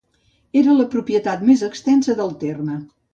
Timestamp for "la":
0.77-0.87